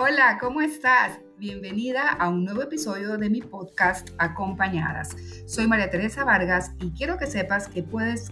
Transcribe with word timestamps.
Hola, 0.00 0.38
¿cómo 0.40 0.60
estás? 0.60 1.18
Bienvenida 1.38 2.08
a 2.08 2.28
un 2.28 2.44
nuevo 2.44 2.62
episodio 2.62 3.18
de 3.18 3.28
mi 3.28 3.40
podcast 3.40 4.10
Acompañadas. 4.18 5.16
Soy 5.44 5.66
María 5.66 5.90
Teresa 5.90 6.22
Vargas 6.22 6.70
y 6.78 6.92
quiero 6.92 7.18
que 7.18 7.26
sepas 7.26 7.66
que 7.66 7.82
puedes 7.82 8.30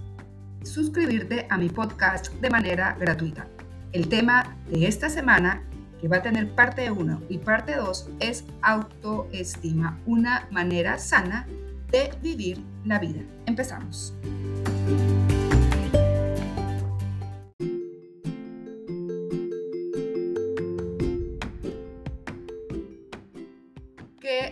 suscribirte 0.62 1.44
a 1.50 1.58
mi 1.58 1.68
podcast 1.68 2.32
de 2.34 2.50
manera 2.50 2.96
gratuita. 3.00 3.48
El 3.90 4.08
tema 4.08 4.56
de 4.70 4.86
esta 4.86 5.10
semana, 5.10 5.64
que 6.00 6.06
va 6.06 6.18
a 6.18 6.22
tener 6.22 6.54
parte 6.54 6.88
1 6.88 7.22
y 7.28 7.38
parte 7.38 7.74
2, 7.74 8.10
es 8.20 8.44
autoestima, 8.62 9.98
una 10.06 10.46
manera 10.52 10.98
sana 10.98 11.48
de 11.90 12.12
vivir 12.22 12.62
la 12.84 13.00
vida. 13.00 13.22
Empezamos. 13.46 14.14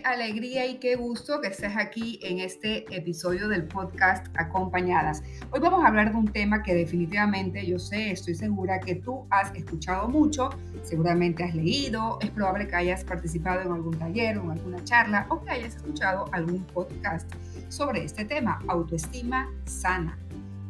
Alegría 0.03 0.67
y 0.67 0.79
qué 0.79 0.97
gusto 0.97 1.41
que 1.41 1.49
estés 1.49 1.77
aquí 1.77 2.19
en 2.23 2.41
este 2.41 2.85
episodio 2.95 3.49
del 3.49 3.65
podcast 3.65 4.27
Acompañadas. 4.37 5.23
Hoy 5.51 5.61
vamos 5.61 5.85
a 5.85 5.89
hablar 5.89 6.11
de 6.11 6.19
un 6.19 6.29
tema 6.33 6.63
que 6.63 6.75
definitivamente 6.75 7.65
yo 7.65 7.79
sé, 7.79 8.11
estoy 8.11 8.35
segura 8.35 8.81
que 8.81 8.97
tú 8.97 9.27
has 9.31 9.55
escuchado 9.55 10.09
mucho, 10.09 10.51
seguramente 10.83 11.45
has 11.45 11.55
leído, 11.55 12.19
es 12.21 12.31
probable 12.31 12.67
que 12.67 12.75
hayas 12.75 13.05
participado 13.05 13.61
en 13.61 13.73
algún 13.73 13.97
taller 13.99 14.39
o 14.39 14.45
en 14.45 14.51
alguna 14.53 14.83
charla 14.85 15.27
o 15.29 15.43
que 15.45 15.51
hayas 15.51 15.77
escuchado 15.77 16.25
algún 16.33 16.65
podcast 16.65 17.31
sobre 17.69 18.05
este 18.05 18.25
tema, 18.25 18.61
autoestima 18.67 19.49
sana. 19.65 20.19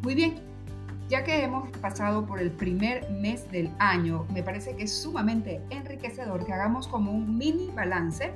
Muy 0.02 0.14
bien, 0.14 0.34
ya 1.09 1.25
que 1.25 1.42
hemos 1.42 1.70
pasado 1.78 2.27
por 2.27 2.41
el 2.41 2.50
primer 2.50 3.11
mes 3.11 3.50
del 3.50 3.70
año, 3.78 4.27
me 4.33 4.42
parece 4.42 4.75
que 4.77 4.84
es 4.84 4.92
sumamente 4.92 5.61
enriquecedor 5.70 6.44
que 6.44 6.53
hagamos 6.53 6.88
como 6.88 7.12
un 7.12 7.38
mini 7.38 7.70
balance 7.75 8.33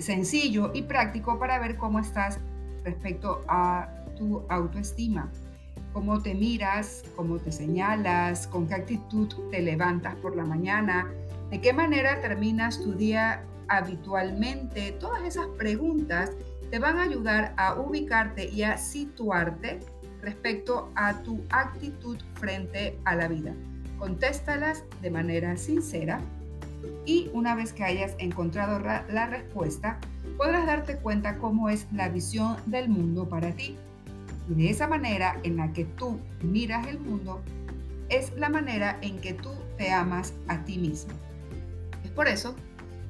sencillo 0.00 0.70
y 0.74 0.82
práctico 0.82 1.38
para 1.38 1.58
ver 1.58 1.76
cómo 1.76 1.98
estás 1.98 2.38
respecto 2.84 3.44
a 3.48 3.88
tu 4.16 4.44
autoestima, 4.48 5.30
cómo 5.92 6.22
te 6.22 6.34
miras, 6.34 7.04
cómo 7.16 7.38
te 7.38 7.52
señalas, 7.52 8.46
con 8.46 8.66
qué 8.66 8.74
actitud 8.74 9.28
te 9.50 9.60
levantas 9.60 10.14
por 10.16 10.36
la 10.36 10.44
mañana, 10.44 11.10
de 11.50 11.60
qué 11.60 11.72
manera 11.72 12.20
terminas 12.20 12.80
tu 12.80 12.94
día 12.94 13.44
habitualmente. 13.68 14.92
Todas 14.92 15.22
esas 15.22 15.46
preguntas 15.58 16.32
te 16.70 16.78
van 16.78 16.98
a 16.98 17.02
ayudar 17.02 17.54
a 17.56 17.74
ubicarte 17.74 18.48
y 18.48 18.62
a 18.62 18.76
situarte 18.76 19.80
respecto 20.20 20.90
a 20.94 21.14
tu 21.22 21.42
actitud 21.50 22.18
frente 22.34 22.98
a 23.04 23.14
la 23.14 23.28
vida. 23.28 23.54
Contéstalas 23.98 24.84
de 25.00 25.10
manera 25.10 25.56
sincera 25.56 26.20
y 27.04 27.30
una 27.32 27.54
vez 27.54 27.72
que 27.72 27.84
hayas 27.84 28.14
encontrado 28.18 28.78
la 28.78 29.26
respuesta, 29.26 29.98
podrás 30.36 30.66
darte 30.66 30.96
cuenta 30.96 31.38
cómo 31.38 31.68
es 31.68 31.86
la 31.92 32.08
visión 32.08 32.56
del 32.66 32.88
mundo 32.88 33.28
para 33.28 33.52
ti. 33.52 33.76
Y 34.48 34.54
de 34.54 34.70
esa 34.70 34.86
manera 34.86 35.38
en 35.42 35.56
la 35.56 35.72
que 35.72 35.84
tú 35.84 36.18
miras 36.42 36.86
el 36.86 37.00
mundo, 37.00 37.42
es 38.08 38.32
la 38.36 38.48
manera 38.48 38.98
en 39.02 39.20
que 39.20 39.34
tú 39.34 39.50
te 39.76 39.90
amas 39.90 40.32
a 40.46 40.64
ti 40.64 40.78
mismo. 40.78 41.12
Es 42.04 42.10
por 42.10 42.28
eso 42.28 42.54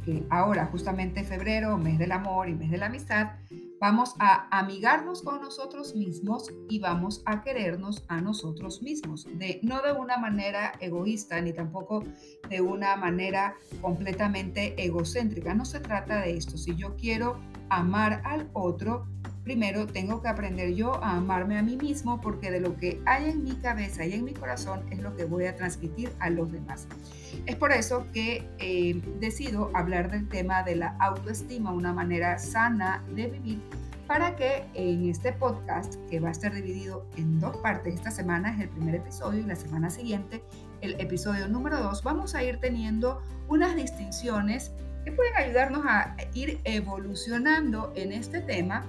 que 0.04 0.24
ahora, 0.30 0.66
justamente 0.66 1.22
febrero, 1.22 1.76
mes 1.78 1.98
del 1.98 2.12
amor 2.12 2.48
y 2.48 2.54
mes 2.54 2.70
de 2.70 2.78
la 2.78 2.86
amistad, 2.86 3.32
Vamos 3.80 4.14
a 4.18 4.48
amigarnos 4.56 5.22
con 5.22 5.40
nosotros 5.40 5.94
mismos 5.94 6.50
y 6.68 6.80
vamos 6.80 7.22
a 7.26 7.42
querernos 7.42 8.04
a 8.08 8.20
nosotros 8.20 8.82
mismos, 8.82 9.24
de, 9.38 9.60
no 9.62 9.80
de 9.82 9.92
una 9.92 10.16
manera 10.18 10.72
egoísta 10.80 11.40
ni 11.40 11.52
tampoco 11.52 12.02
de 12.48 12.60
una 12.60 12.96
manera 12.96 13.54
completamente 13.80 14.74
egocéntrica. 14.82 15.54
No 15.54 15.64
se 15.64 15.80
trata 15.80 16.22
de 16.22 16.36
esto. 16.36 16.58
Si 16.58 16.74
yo 16.74 16.96
quiero 16.96 17.38
amar 17.70 18.20
al 18.24 18.50
otro, 18.52 19.06
primero 19.48 19.86
tengo 19.86 20.20
que 20.20 20.28
aprender 20.28 20.74
yo 20.74 21.02
a 21.02 21.12
amarme 21.12 21.56
a 21.56 21.62
mí 21.62 21.78
mismo 21.78 22.20
porque 22.20 22.50
de 22.50 22.60
lo 22.60 22.76
que 22.76 23.00
hay 23.06 23.30
en 23.30 23.44
mi 23.44 23.52
cabeza 23.52 24.04
y 24.04 24.12
en 24.12 24.26
mi 24.26 24.34
corazón 24.34 24.82
es 24.90 24.98
lo 24.98 25.16
que 25.16 25.24
voy 25.24 25.46
a 25.46 25.56
transmitir 25.56 26.12
a 26.18 26.28
los 26.28 26.52
demás. 26.52 26.86
Es 27.46 27.56
por 27.56 27.72
eso 27.72 28.06
que 28.12 28.46
eh, 28.58 29.00
decido 29.20 29.70
hablar 29.72 30.10
del 30.10 30.28
tema 30.28 30.62
de 30.64 30.76
la 30.76 30.88
autoestima, 31.00 31.72
una 31.72 31.94
manera 31.94 32.38
sana 32.38 33.02
de 33.14 33.28
vivir 33.28 33.62
para 34.06 34.36
que 34.36 34.66
en 34.74 35.08
este 35.08 35.32
podcast, 35.32 35.94
que 36.10 36.20
va 36.20 36.28
a 36.28 36.32
estar 36.32 36.52
dividido 36.52 37.06
en 37.16 37.40
dos 37.40 37.56
partes, 37.56 37.94
esta 37.94 38.10
semana 38.10 38.52
es 38.52 38.60
el 38.60 38.68
primer 38.68 38.96
episodio 38.96 39.40
y 39.40 39.44
la 39.44 39.56
semana 39.56 39.88
siguiente 39.88 40.44
el 40.82 41.00
episodio 41.00 41.48
número 41.48 41.78
dos, 41.78 42.02
vamos 42.02 42.34
a 42.34 42.44
ir 42.44 42.58
teniendo 42.60 43.22
unas 43.48 43.74
distinciones 43.74 44.72
que 45.06 45.12
pueden 45.12 45.34
ayudarnos 45.38 45.86
a 45.86 46.14
ir 46.34 46.60
evolucionando 46.64 47.94
en 47.96 48.12
este 48.12 48.42
tema 48.42 48.84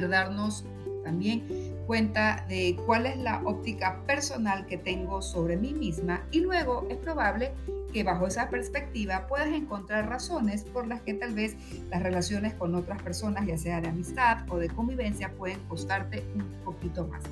darnos 0.00 0.64
también 1.04 1.42
cuenta 1.86 2.44
de 2.48 2.76
cuál 2.86 3.06
es 3.06 3.16
la 3.18 3.42
óptica 3.44 4.00
personal 4.06 4.66
que 4.66 4.78
tengo 4.78 5.20
sobre 5.20 5.56
mí 5.56 5.74
misma 5.74 6.22
y 6.30 6.40
luego 6.40 6.86
es 6.88 6.96
probable 6.96 7.52
que 7.92 8.04
bajo 8.04 8.26
esa 8.26 8.48
perspectiva 8.48 9.26
puedas 9.26 9.48
encontrar 9.48 10.08
razones 10.08 10.64
por 10.64 10.86
las 10.86 11.02
que 11.02 11.14
tal 11.14 11.34
vez 11.34 11.56
las 11.90 12.02
relaciones 12.02 12.54
con 12.54 12.74
otras 12.74 13.02
personas, 13.02 13.46
ya 13.46 13.58
sea 13.58 13.80
de 13.80 13.88
amistad 13.88 14.38
o 14.48 14.56
de 14.56 14.68
convivencia, 14.68 15.30
pueden 15.32 15.60
costarte 15.68 16.24
un 16.34 16.44
poquito 16.64 17.06
más. 17.06 17.22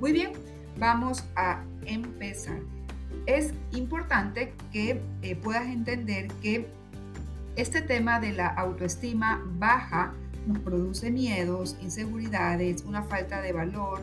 Muy 0.00 0.12
bien, 0.12 0.32
vamos 0.78 1.24
a 1.36 1.62
empezar. 1.84 2.58
Es 3.26 3.52
importante 3.72 4.54
que 4.72 5.02
eh, 5.22 5.36
puedas 5.36 5.66
entender 5.66 6.28
que 6.42 6.66
este 7.56 7.82
tema 7.82 8.20
de 8.20 8.32
la 8.32 8.48
autoestima 8.48 9.42
baja 9.58 10.14
nos 10.46 10.60
produce 10.60 11.10
miedos, 11.10 11.76
inseguridades, 11.80 12.84
una 12.84 13.02
falta 13.02 13.40
de 13.42 13.52
valor 13.52 14.00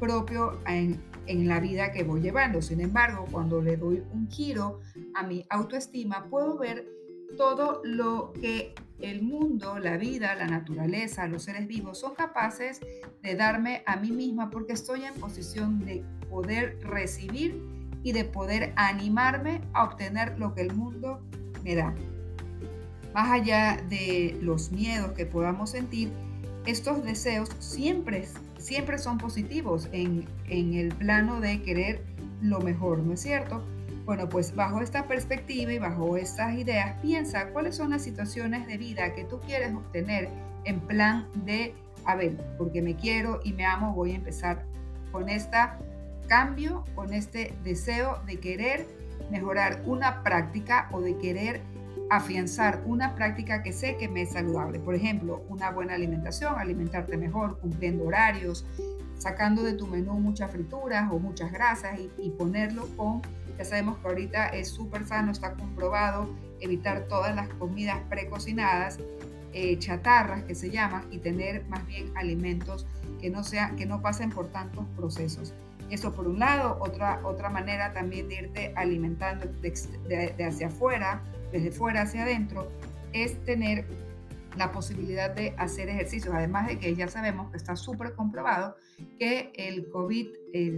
propio 0.00 0.58
en, 0.66 1.00
la 1.26 1.58
vida 1.58 1.90
que 1.92 2.02
voy 2.02 2.20
llevando. 2.20 2.60
Sin 2.60 2.80
embargo, 2.80 3.24
cuando 3.30 3.62
le 3.62 3.78
doy 3.78 4.02
un 4.12 4.28
giro 4.30 4.80
a 5.14 5.22
mi 5.22 5.46
autoestima, 5.48 6.26
puedo 6.28 6.58
ver 6.58 6.86
todo 7.38 7.80
lo 7.82 8.32
que 8.34 8.74
el 9.00 9.22
mundo, 9.22 9.78
la 9.78 9.96
vida, 9.96 10.34
la 10.34 10.46
naturaleza, 10.46 11.26
los 11.26 11.44
seres 11.44 11.66
vivos 11.66 11.98
son 11.98 12.14
capaces 12.14 12.80
de 13.22 13.34
darme 13.34 13.82
a 13.86 13.96
mí 13.96 14.10
misma 14.12 14.50
porque 14.50 14.74
estoy 14.74 15.04
en 15.04 15.14
posición 15.14 15.84
de 15.84 16.04
poder 16.28 16.78
recibir 16.82 17.62
y 18.02 18.12
de 18.12 18.24
poder 18.24 18.74
animarme 18.76 19.62
a 19.72 19.84
obtener 19.84 20.38
lo 20.38 20.54
que 20.54 20.60
el 20.60 20.74
mundo 20.74 21.22
me 21.64 21.74
da. 21.74 21.94
Más 23.14 23.30
allá 23.30 23.80
de 23.88 24.36
los 24.42 24.72
miedos 24.72 25.12
que 25.12 25.24
podamos 25.24 25.70
sentir, 25.70 26.10
estos 26.66 27.04
deseos 27.04 27.48
siempre, 27.60 28.26
siempre 28.58 28.98
son 28.98 29.18
positivos 29.18 29.88
en, 29.92 30.26
en 30.48 30.74
el 30.74 30.88
plano 30.88 31.40
de 31.40 31.62
querer 31.62 32.02
lo 32.42 32.60
mejor, 32.60 32.98
¿no 32.98 33.12
es 33.12 33.20
cierto? 33.20 33.62
Bueno, 34.04 34.28
pues 34.28 34.54
bajo 34.54 34.80
esta 34.80 35.06
perspectiva 35.06 35.72
y 35.72 35.78
bajo 35.78 36.16
estas 36.16 36.58
ideas, 36.58 37.00
piensa 37.00 37.50
cuáles 37.50 37.76
son 37.76 37.90
las 37.90 38.02
situaciones 38.02 38.66
de 38.66 38.78
vida 38.78 39.14
que 39.14 39.24
tú 39.24 39.38
quieres 39.40 39.72
obtener 39.72 40.28
en 40.64 40.80
plan 40.80 41.28
de, 41.44 41.72
a 42.04 42.16
ver, 42.16 42.36
porque 42.58 42.82
me 42.82 42.96
quiero 42.96 43.40
y 43.44 43.52
me 43.52 43.64
amo, 43.64 43.94
voy 43.94 44.10
a 44.10 44.16
empezar 44.16 44.64
con 45.12 45.28
este 45.28 45.56
cambio, 46.26 46.84
con 46.96 47.14
este 47.14 47.54
deseo 47.62 48.20
de 48.26 48.40
querer 48.40 48.86
mejorar 49.30 49.82
una 49.86 50.22
práctica 50.22 50.88
o 50.92 51.00
de 51.00 51.16
querer 51.16 51.62
afianzar 52.10 52.82
una 52.86 53.14
práctica 53.14 53.62
que 53.62 53.72
sé 53.72 53.96
que 53.96 54.08
me 54.08 54.22
es 54.22 54.32
saludable. 54.32 54.78
Por 54.78 54.94
ejemplo, 54.94 55.44
una 55.48 55.70
buena 55.70 55.94
alimentación, 55.94 56.54
alimentarte 56.58 57.16
mejor, 57.16 57.58
cumpliendo 57.58 58.04
horarios, 58.04 58.64
sacando 59.18 59.62
de 59.62 59.74
tu 59.74 59.86
menú 59.86 60.14
muchas 60.14 60.50
frituras 60.50 61.10
o 61.10 61.18
muchas 61.18 61.50
grasas 61.52 61.98
y, 62.18 62.30
ponerlo 62.30 62.86
con, 62.96 63.22
ya 63.56 63.64
sabemos 63.64 63.98
que 63.98 64.08
ahorita 64.08 64.48
es 64.48 64.68
súper 64.68 65.06
sano, 65.06 65.32
está 65.32 65.54
comprobado, 65.54 66.28
evitar 66.60 67.06
todas 67.08 67.34
las 67.34 67.48
comidas 67.48 67.98
precocinadas, 68.08 68.98
eh, 69.52 69.78
chatarras 69.78 70.42
que 70.42 70.54
se 70.54 70.70
llaman, 70.70 71.04
y 71.10 71.18
tener 71.18 71.64
más 71.68 71.86
bien 71.86 72.10
alimentos 72.16 72.86
que 73.20 73.30
no, 73.30 73.44
sea, 73.44 73.70
que 73.76 73.86
no 73.86 74.02
pasen 74.02 74.30
por 74.30 74.48
tantos 74.48 74.84
procesos. 74.96 75.54
Eso 75.94 76.12
por 76.12 76.26
un 76.26 76.40
lado, 76.40 76.76
otra, 76.80 77.20
otra 77.24 77.48
manera 77.48 77.92
también 77.92 78.28
de 78.28 78.34
irte 78.34 78.72
alimentando 78.74 79.46
de 79.62 80.44
hacia 80.44 80.66
afuera, 80.66 81.22
desde 81.52 81.70
fuera 81.70 82.02
hacia 82.02 82.24
adentro, 82.24 82.68
es 83.12 83.40
tener 83.44 83.86
la 84.56 84.72
posibilidad 84.72 85.30
de 85.30 85.54
hacer 85.56 85.88
ejercicios, 85.88 86.34
además 86.34 86.66
de 86.66 86.80
que 86.80 86.96
ya 86.96 87.06
sabemos 87.06 87.48
que 87.52 87.58
está 87.58 87.76
súper 87.76 88.14
comprobado 88.14 88.74
que 89.20 89.52
el 89.54 89.88
COVID, 89.88 90.26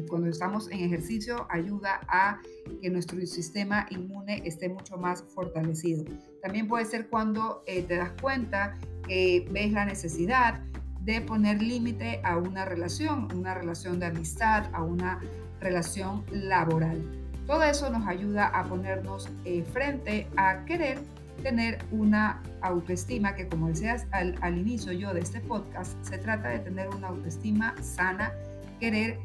cuando 0.06 0.28
estamos 0.28 0.70
en 0.70 0.80
ejercicio, 0.80 1.46
ayuda 1.48 2.00
a 2.08 2.38
que 2.82 2.90
nuestro 2.90 3.18
sistema 3.26 3.86
inmune 3.88 4.42
esté 4.44 4.68
mucho 4.68 4.98
más 4.98 5.24
fortalecido. 5.34 6.04
También 6.42 6.68
puede 6.68 6.84
ser 6.84 7.08
cuando 7.08 7.62
eh, 7.66 7.82
te 7.82 7.96
das 7.96 8.12
cuenta 8.20 8.78
que 9.08 9.48
ves 9.50 9.72
la 9.72 9.86
necesidad 9.86 10.62
de 11.06 11.20
poner 11.20 11.62
límite 11.62 12.20
a 12.24 12.36
una 12.36 12.64
relación, 12.64 13.28
una 13.32 13.54
relación 13.54 14.00
de 14.00 14.06
amistad, 14.06 14.64
a 14.72 14.82
una 14.82 15.20
relación 15.60 16.24
laboral. 16.32 17.00
Todo 17.46 17.62
eso 17.62 17.88
nos 17.90 18.08
ayuda 18.08 18.48
a 18.48 18.64
ponernos 18.64 19.30
eh, 19.44 19.64
frente 19.72 20.26
a 20.36 20.64
querer 20.64 20.98
tener 21.44 21.78
una 21.92 22.42
autoestima 22.60 23.36
que, 23.36 23.46
como 23.46 23.68
decías 23.68 24.06
al, 24.10 24.34
al 24.40 24.58
inicio 24.58 24.92
yo 24.92 25.14
de 25.14 25.20
este 25.20 25.40
podcast, 25.40 25.96
se 26.04 26.18
trata 26.18 26.48
de 26.48 26.58
tener 26.58 26.88
una 26.88 27.08
autoestima 27.08 27.74
sana, 27.80 28.32
querer 28.80 29.20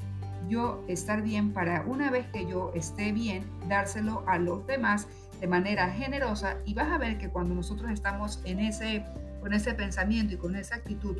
yo 0.50 0.84
estar 0.88 1.24
bien 1.24 1.52
para 1.52 1.84
una 1.88 2.12
vez 2.12 2.28
que 2.28 2.48
yo 2.48 2.72
esté 2.76 3.12
bien, 3.12 3.44
dárselo 3.68 4.24
a 4.28 4.38
los 4.38 4.68
demás 4.68 5.08
de 5.40 5.48
manera 5.48 5.90
generosa 5.90 6.58
y 6.64 6.76
vas 6.76 6.92
a 6.92 7.00
ver 7.00 7.18
que 7.18 7.30
cuando 7.30 7.56
nosotros 7.56 7.90
estamos 7.90 8.40
en 8.46 8.60
ese, 8.60 9.04
con 9.40 9.54
ese 9.54 9.74
pensamiento 9.74 10.36
y 10.36 10.38
con 10.38 10.56
esa 10.56 10.76
actitud, 10.76 11.18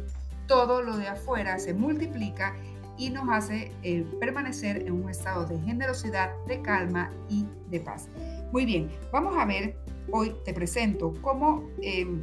todo 0.52 0.82
lo 0.82 0.98
de 0.98 1.08
afuera 1.08 1.58
se 1.60 1.74
multiplica 1.74 2.54
y 2.98 3.10
nos 3.10 3.30
hace 3.30 3.72
eh, 3.84 4.06
permanecer 4.20 4.86
en 4.86 4.92
un 4.92 5.10
estado 5.10 5.46
de 5.46 5.58
generosidad, 5.62 6.32
de 6.46 6.62
calma 6.62 7.10
y 7.30 7.46
de 7.70 7.80
paz. 7.80 8.10
Muy 8.52 8.66
bien, 8.66 8.92
vamos 9.14 9.38
a 9.38 9.46
ver, 9.46 9.78
hoy 10.12 10.36
te 10.44 10.54
presento 10.54 11.14
cómo 11.22 11.70
em, 11.82 12.22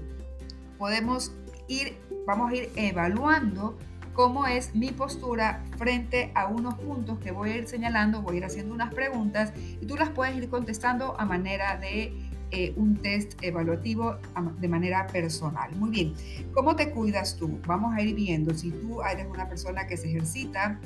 podemos 0.76 1.32
ir, 1.68 1.96
vamos 2.26 2.50
a 2.50 2.54
ir 2.54 2.70
evaluando 2.76 3.78
cómo 4.12 4.46
es 4.46 4.74
mi 4.74 4.90
postura 4.90 5.64
frente 5.78 6.30
a 6.34 6.48
unos 6.48 6.74
puntos 6.74 7.18
que 7.20 7.30
voy 7.30 7.48
a 7.52 7.56
ir 7.56 7.66
señalando, 7.66 8.20
voy 8.20 8.34
a 8.34 8.38
ir 8.38 8.44
haciendo 8.44 8.74
unas 8.74 8.92
preguntas 8.92 9.54
y 9.56 9.86
tú 9.86 9.96
las 9.96 10.10
puedes 10.10 10.36
ir 10.36 10.50
contestando 10.50 11.18
a 11.18 11.24
manera 11.24 11.78
de 11.78 12.27
eh, 12.50 12.72
un 12.76 12.96
test 12.96 13.34
evaluativo 13.42 14.16
de 14.58 14.68
manera 14.68 15.06
personal. 15.06 15.74
Muy 15.76 15.90
bien, 15.90 16.14
¿cómo 16.52 16.76
te 16.76 16.90
cuidas 16.90 17.36
tú? 17.36 17.60
Vamos 17.66 17.94
a 17.94 18.02
ir 18.02 18.14
viendo 18.14 18.54
si 18.54 18.70
tú 18.70 19.02
eres 19.02 19.26
una 19.26 19.48
persona 19.48 19.86
que 19.86 19.96
se 19.96 20.08
ejercita 20.08 20.80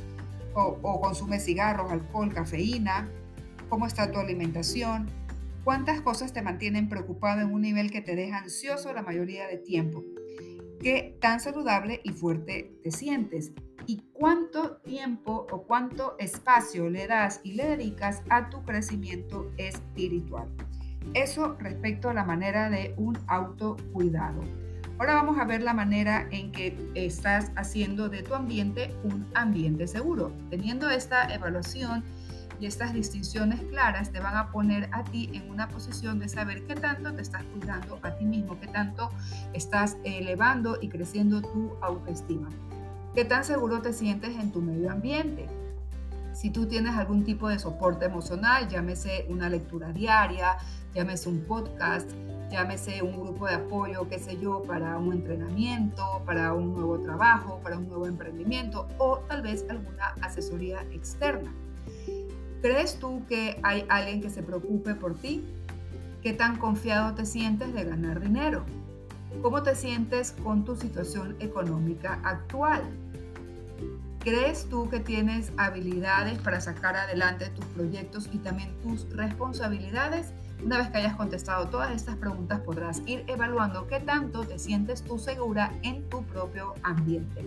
o, 0.54 0.78
o 0.82 1.00
consume 1.00 1.38
cigarros, 1.38 1.90
alcohol, 1.90 2.32
cafeína, 2.32 3.08
cómo 3.68 3.86
está 3.86 4.10
tu 4.10 4.18
alimentación, 4.18 5.08
cuántas 5.64 6.00
cosas 6.00 6.32
te 6.32 6.42
mantienen 6.42 6.88
preocupado 6.88 7.40
en 7.40 7.52
un 7.52 7.62
nivel 7.62 7.90
que 7.90 8.00
te 8.00 8.16
deja 8.16 8.38
ansioso 8.38 8.92
la 8.92 9.02
mayoría 9.02 9.46
de 9.46 9.56
tiempo, 9.56 10.04
qué 10.80 11.16
tan 11.20 11.40
saludable 11.40 12.00
y 12.04 12.10
fuerte 12.10 12.72
te 12.82 12.90
sientes 12.90 13.52
y 13.86 14.02
cuánto 14.12 14.76
tiempo 14.78 15.46
o 15.50 15.62
cuánto 15.62 16.16
espacio 16.18 16.88
le 16.90 17.06
das 17.06 17.40
y 17.44 17.52
le 17.52 17.68
dedicas 17.76 18.22
a 18.28 18.50
tu 18.50 18.62
crecimiento 18.64 19.50
espiritual. 19.56 20.48
Eso 21.14 21.56
respecto 21.58 22.08
a 22.10 22.14
la 22.14 22.24
manera 22.24 22.70
de 22.70 22.94
un 22.96 23.18
autocuidado. 23.26 24.42
Ahora 24.98 25.14
vamos 25.14 25.38
a 25.38 25.44
ver 25.44 25.62
la 25.62 25.74
manera 25.74 26.28
en 26.30 26.52
que 26.52 26.76
estás 26.94 27.50
haciendo 27.56 28.08
de 28.08 28.22
tu 28.22 28.34
ambiente 28.34 28.94
un 29.02 29.26
ambiente 29.34 29.86
seguro. 29.86 30.32
Teniendo 30.50 30.88
esta 30.90 31.24
evaluación 31.34 32.04
y 32.60 32.66
estas 32.66 32.92
distinciones 32.92 33.60
claras 33.62 34.12
te 34.12 34.20
van 34.20 34.36
a 34.36 34.52
poner 34.52 34.88
a 34.92 35.02
ti 35.02 35.30
en 35.32 35.50
una 35.50 35.68
posición 35.68 36.20
de 36.20 36.28
saber 36.28 36.64
qué 36.66 36.76
tanto 36.76 37.12
te 37.12 37.22
estás 37.22 37.42
cuidando 37.44 37.98
a 38.02 38.14
ti 38.16 38.24
mismo, 38.24 38.60
qué 38.60 38.68
tanto 38.68 39.10
estás 39.52 39.96
elevando 40.04 40.78
y 40.80 40.88
creciendo 40.88 41.42
tu 41.42 41.72
autoestima. 41.80 42.48
¿Qué 43.14 43.24
tan 43.24 43.44
seguro 43.44 43.82
te 43.82 43.92
sientes 43.92 44.36
en 44.38 44.52
tu 44.52 44.62
medio 44.62 44.92
ambiente? 44.92 45.48
Si 46.32 46.50
tú 46.50 46.66
tienes 46.66 46.96
algún 46.96 47.24
tipo 47.24 47.48
de 47.48 47.58
soporte 47.58 48.06
emocional, 48.06 48.68
llámese 48.68 49.26
una 49.28 49.48
lectura 49.48 49.92
diaria, 49.92 50.56
llámese 50.94 51.28
un 51.28 51.44
podcast, 51.44 52.10
llámese 52.50 53.02
un 53.02 53.20
grupo 53.20 53.46
de 53.46 53.54
apoyo, 53.54 54.08
qué 54.08 54.18
sé 54.18 54.38
yo, 54.38 54.62
para 54.62 54.96
un 54.98 55.12
entrenamiento, 55.12 56.22
para 56.24 56.54
un 56.54 56.72
nuevo 56.72 56.98
trabajo, 57.00 57.60
para 57.62 57.76
un 57.76 57.88
nuevo 57.88 58.06
emprendimiento 58.06 58.88
o 58.98 59.18
tal 59.28 59.42
vez 59.42 59.64
alguna 59.68 60.14
asesoría 60.22 60.82
externa. 60.92 61.52
¿Crees 62.62 62.98
tú 62.98 63.22
que 63.28 63.58
hay 63.62 63.84
alguien 63.88 64.22
que 64.22 64.30
se 64.30 64.42
preocupe 64.42 64.94
por 64.94 65.14
ti? 65.14 65.44
¿Qué 66.22 66.32
tan 66.32 66.56
confiado 66.56 67.14
te 67.14 67.26
sientes 67.26 67.74
de 67.74 67.84
ganar 67.84 68.20
dinero? 68.20 68.64
¿Cómo 69.42 69.62
te 69.62 69.74
sientes 69.74 70.32
con 70.44 70.64
tu 70.64 70.76
situación 70.76 71.36
económica 71.40 72.20
actual? 72.22 72.82
¿Crees 74.24 74.68
tú 74.68 74.88
que 74.88 75.00
tienes 75.00 75.52
habilidades 75.56 76.38
para 76.38 76.60
sacar 76.60 76.94
adelante 76.94 77.50
tus 77.50 77.64
proyectos 77.66 78.30
y 78.32 78.38
también 78.38 78.72
tus 78.80 79.10
responsabilidades? 79.10 80.32
Una 80.64 80.78
vez 80.78 80.90
que 80.90 80.98
hayas 80.98 81.16
contestado 81.16 81.66
todas 81.66 81.90
estas 81.90 82.14
preguntas 82.18 82.60
podrás 82.60 83.02
ir 83.04 83.24
evaluando 83.26 83.88
qué 83.88 83.98
tanto 83.98 84.44
te 84.44 84.60
sientes 84.60 85.02
tú 85.02 85.18
segura 85.18 85.76
en 85.82 86.08
tu 86.08 86.22
propio 86.22 86.74
ambiente. 86.84 87.44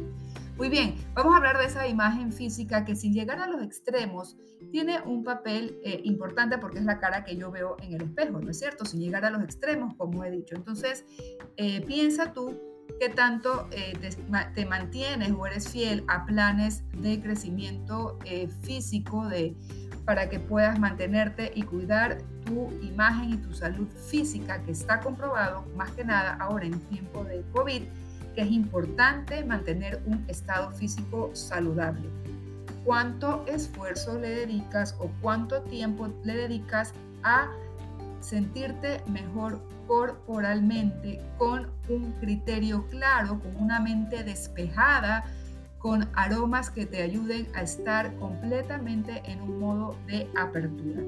Muy 0.57 0.68
bien, 0.68 0.95
vamos 1.13 1.33
a 1.33 1.38
hablar 1.38 1.57
de 1.57 1.66
esa 1.66 1.88
imagen 1.88 2.33
física 2.33 2.83
que 2.83 2.98
sin 2.98 3.13
llegar 3.13 3.39
a 3.39 3.48
los 3.48 3.63
extremos 3.63 4.36
tiene 4.69 5.00
un 5.01 5.24
papel 5.24 5.80
eh, 5.81 6.01
importante 6.04 6.57
porque 6.57 6.80
es 6.80 6.86
la 6.86 7.00
cara 7.00 7.24
que 7.24 7.38
yo 7.38 7.51
veo 7.51 7.78
en 7.81 7.94
el 7.94 8.01
espejo, 8.01 8.42
¿no 8.42 8.51
es 8.51 8.60
cierto? 8.60 8.83
Sin 8.83 9.00
llegar 9.00 9.24
a 9.24 9.30
los 9.30 9.42
extremos, 9.44 9.95
como 9.95 10.25
he 10.25 10.31
dicho. 10.31 10.56
Entonces, 10.56 11.06
eh, 11.56 11.80
piensa 11.86 12.33
tú 12.33 12.75
qué 13.00 13.10
tanto 13.10 13.68
eh, 13.72 13.94
te, 14.54 14.66
mantienes 14.66 15.32
o 15.32 15.46
eres 15.46 15.70
fiel 15.70 16.04
a 16.08 16.26
planes 16.26 16.84
de 16.94 17.22
crecimiento 17.22 18.18
eh, 18.26 18.48
físico 18.62 19.28
de, 19.28 19.56
para 20.06 20.30
que 20.30 20.40
puedas 20.40 20.80
mantenerte 20.80 21.52
y 21.56 21.64
cuidar 21.64 22.20
tu 22.46 22.70
imagen 22.82 23.34
y 23.34 23.38
tu 23.38 23.54
salud 23.54 23.88
física, 24.10 24.62
que 24.64 24.72
está 24.72 25.00
comprobado 25.00 25.66
más 25.76 25.92
que 25.92 26.06
nada 26.06 26.38
ahora 26.40 26.66
en 26.66 26.80
tiempo 26.82 27.24
de 27.24 27.44
COVID, 27.54 27.84
que 28.36 28.42
es 28.42 28.52
importante 28.52 29.44
mantener 29.44 30.02
un 30.06 30.24
estado 30.28 30.72
físico 30.72 31.31
saludable. 31.34 32.08
¿Cuánto 32.84 33.44
esfuerzo 33.48 34.20
le 34.20 34.30
dedicas 34.30 34.96
o 35.00 35.10
cuánto 35.22 35.62
tiempo 35.64 36.08
le 36.24 36.36
dedicas 36.36 36.94
a 37.24 37.50
sentirte 38.20 39.02
mejor 39.08 39.60
corporalmente 39.88 41.22
con 41.38 41.72
un 41.90 42.14
criterio 42.20 42.88
claro, 42.90 43.40
con 43.40 43.56
una 43.58 43.80
mente 43.80 44.24
despejada, 44.24 45.26
con 45.80 46.10
aromas 46.16 46.70
que 46.70 46.86
te 46.86 47.02
ayuden 47.02 47.48
a 47.56 47.62
estar 47.62 48.16
completamente 48.16 49.22
en 49.26 49.42
un 49.42 49.60
modo 49.60 49.96
de 50.08 50.28
apertura. 50.36 51.02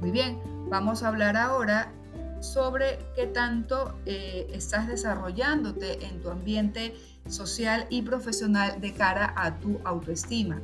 Muy 0.00 0.10
bien, 0.10 0.40
vamos 0.68 1.02
a 1.02 1.08
hablar 1.08 1.36
ahora 1.36 1.92
sobre 2.40 2.98
qué 3.14 3.28
tanto 3.28 3.94
eh, 4.04 4.48
estás 4.52 4.88
desarrollándote 4.88 6.04
en 6.04 6.20
tu 6.20 6.30
ambiente 6.30 6.96
social 7.28 7.86
y 7.88 8.02
profesional 8.02 8.80
de 8.80 8.92
cara 8.92 9.32
a 9.36 9.58
tu 9.58 9.78
autoestima. 9.84 10.60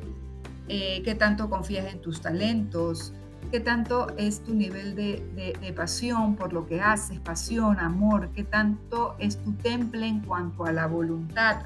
Eh, 0.67 1.03
qué 1.05 1.15
tanto 1.15 1.49
confías 1.49 1.93
en 1.93 2.01
tus 2.01 2.21
talentos, 2.21 3.13
qué 3.51 3.61
tanto 3.61 4.09
es 4.17 4.43
tu 4.43 4.55
nivel 4.55 4.95
de, 4.95 5.73
pasión 5.77 6.37
por 6.37 6.53
lo 6.53 6.67
que 6.67 6.81
haces, 6.81 7.21
pasión, 7.21 7.79
amor, 7.79 8.31
qué 8.35 8.45
tanto 8.45 9.17
es 9.19 9.43
tu 9.43 9.53
temple 9.55 10.07
en 10.07 10.21
cuanto 10.21 10.65
a 10.65 10.73
la 10.73 10.87
voluntad, 10.87 11.63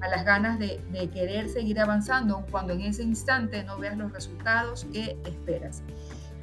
a 0.00 0.08
las 0.08 0.24
ganas 0.24 0.58
de, 0.58 0.80
de 0.92 1.10
querer 1.10 1.48
seguir 1.48 1.80
avanzando, 1.80 2.44
cuando 2.50 2.72
en 2.72 2.82
ese 2.82 3.02
instante 3.02 3.64
no 3.64 3.78
veas 3.78 3.96
los 3.96 4.12
resultados 4.12 4.86
que 4.92 5.16
esperas 5.24 5.82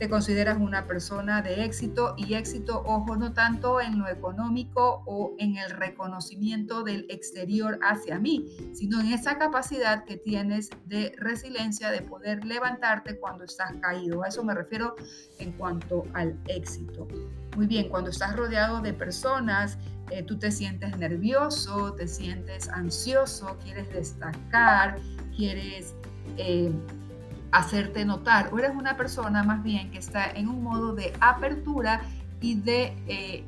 te 0.03 0.10
consideras 0.10 0.57
una 0.60 0.86
persona 0.86 1.41
de 1.41 1.63
éxito 1.63 2.13
y 2.17 2.33
éxito, 2.33 2.83
ojo, 2.86 3.15
no 3.15 3.31
tanto 3.31 3.79
en 3.79 4.00
lo 4.00 4.10
económico 4.10 5.01
o 5.05 5.33
en 5.39 5.55
el 5.55 5.69
reconocimiento 5.69 6.83
del 6.83 7.05
exterior 7.07 7.79
hacia 7.81 8.19
mí, 8.19 8.53
sino 8.74 9.00
en 9.00 9.13
esa 9.13 9.38
capacidad 9.38 10.03
que 10.03 10.17
tienes 10.17 10.72
de 10.88 11.15
resiliencia, 11.17 11.89
de 11.89 12.01
poder 12.01 12.43
levantarte 12.43 13.17
cuando 13.17 13.45
estás 13.45 13.77
caído. 13.77 14.24
A 14.24 14.27
eso 14.27 14.43
me 14.43 14.53
refiero 14.53 14.98
en 15.39 15.53
cuanto 15.53 16.03
al 16.13 16.38
éxito. 16.50 17.07
Muy 17.55 17.67
bien, 17.67 17.88
cuando 17.88 18.10
estás 18.10 18.36
rodeado 18.36 18.81
de 18.81 18.91
personas, 18.91 19.77
eh, 20.12 20.22
tú 20.22 20.38
te 20.38 20.51
sientes 20.51 20.98
nervioso, 20.98 21.93
te 21.93 22.10
sientes 22.10 22.67
ansioso, 22.67 23.57
quieres 23.63 23.89
destacar, 23.93 25.00
quieres... 25.33 25.95
Eh, 26.36 26.74
hacerte 27.53 28.03
notar 28.03 28.50
o 28.51 28.60
eres 28.60 28.72
una 28.75 28.98
persona 28.98 29.43
más 29.43 29.63
bien 29.63 29.91
que 29.91 30.00
está 30.00 30.29
en 30.29 30.50
un 30.50 30.63
modo 30.63 30.93
de 30.93 31.13
apertura 31.22 32.01
y 32.41 32.55
de 32.55 32.93
eh, 33.07 33.45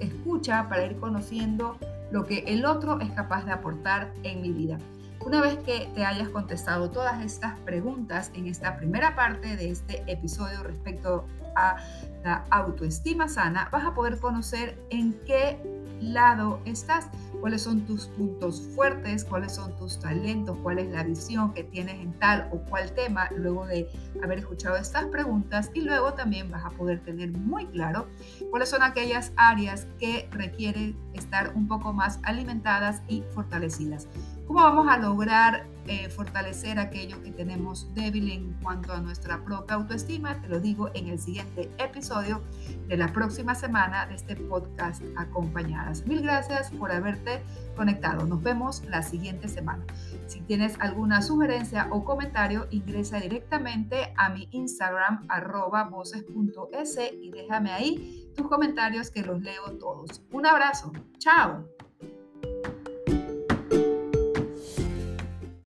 escucha 0.00 0.68
para 0.68 0.84
ir 0.86 0.96
conociendo 0.96 1.78
lo 2.10 2.24
que 2.24 2.44
el 2.48 2.64
otro 2.64 2.98
es 3.00 3.10
capaz 3.10 3.44
de 3.44 3.52
aportar 3.52 4.10
en 4.22 4.42
mi 4.42 4.50
vida. 4.50 4.78
Una 5.24 5.40
vez 5.40 5.56
que 5.58 5.88
te 5.94 6.04
hayas 6.04 6.30
contestado 6.30 6.90
todas 6.90 7.24
estas 7.24 7.56
preguntas 7.60 8.32
en 8.34 8.48
esta 8.48 8.76
primera 8.76 9.14
parte 9.14 9.56
de 9.56 9.70
este 9.70 10.02
episodio 10.10 10.62
respecto 10.62 11.26
a 11.56 11.76
la 12.24 12.44
autoestima 12.50 13.28
sana, 13.28 13.68
vas 13.72 13.84
a 13.84 13.94
poder 13.94 14.18
conocer 14.18 14.78
en 14.90 15.14
qué 15.26 15.58
lado 16.02 16.60
estás, 16.64 17.08
cuáles 17.40 17.62
son 17.62 17.82
tus 17.82 18.06
puntos 18.06 18.60
fuertes, 18.74 19.24
cuáles 19.24 19.54
son 19.54 19.76
tus 19.76 19.98
talentos, 20.00 20.56
cuál 20.62 20.78
es 20.78 20.88
la 20.90 21.04
visión 21.04 21.52
que 21.52 21.64
tienes 21.64 22.00
en 22.00 22.12
tal 22.18 22.48
o 22.52 22.58
cual 22.58 22.92
tema 22.92 23.28
luego 23.36 23.66
de 23.66 23.88
haber 24.22 24.38
escuchado 24.38 24.76
estas 24.76 25.06
preguntas 25.06 25.70
y 25.74 25.82
luego 25.82 26.14
también 26.14 26.50
vas 26.50 26.64
a 26.64 26.70
poder 26.70 27.00
tener 27.00 27.30
muy 27.32 27.66
claro 27.66 28.08
cuáles 28.50 28.68
son 28.68 28.82
aquellas 28.82 29.32
áreas 29.36 29.86
que 29.98 30.28
requieren 30.32 30.96
estar 31.14 31.52
un 31.54 31.68
poco 31.68 31.92
más 31.92 32.18
alimentadas 32.24 33.02
y 33.08 33.22
fortalecidas. 33.34 34.08
¿Cómo 34.46 34.60
vamos 34.60 34.88
a 34.88 34.98
lograr 34.98 35.66
eh, 35.86 36.08
fortalecer 36.08 36.78
aquello 36.78 37.22
que 37.22 37.30
tenemos 37.30 37.92
débil 37.94 38.30
en 38.30 38.52
cuanto 38.62 38.92
a 38.92 39.00
nuestra 39.00 39.44
propia 39.44 39.76
autoestima? 39.76 40.40
Te 40.40 40.48
lo 40.48 40.60
digo 40.60 40.90
en 40.94 41.08
el 41.08 41.18
siguiente 41.18 41.70
episodio 41.78 42.42
de 42.88 42.96
la 42.96 43.12
próxima 43.12 43.54
semana 43.54 44.06
de 44.06 44.14
este 44.14 44.36
podcast 44.36 45.02
Acompañadas. 45.16 46.06
Mil 46.06 46.22
gracias 46.22 46.70
por 46.70 46.92
haberte 46.92 47.42
conectado. 47.76 48.26
Nos 48.26 48.42
vemos 48.42 48.84
la 48.86 49.02
siguiente 49.02 49.48
semana. 49.48 49.84
Si 50.26 50.40
tienes 50.40 50.76
alguna 50.80 51.22
sugerencia 51.22 51.88
o 51.90 52.04
comentario, 52.04 52.66
ingresa 52.70 53.18
directamente 53.18 54.12
a 54.16 54.28
mi 54.30 54.48
Instagram 54.52 55.26
arroba 55.28 55.84
voces.es 55.84 56.98
y 57.20 57.30
déjame 57.30 57.72
ahí 57.72 58.32
tus 58.36 58.46
comentarios 58.48 59.10
que 59.10 59.22
los 59.22 59.40
leo 59.42 59.78
todos. 59.78 60.22
Un 60.30 60.46
abrazo. 60.46 60.92
Chao. 61.18 61.81